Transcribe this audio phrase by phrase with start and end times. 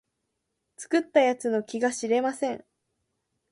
[0.77, 2.65] 作った奴の気が知れません